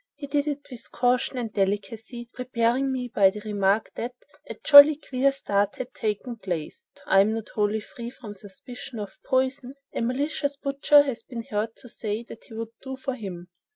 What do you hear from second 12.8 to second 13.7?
'do' for him.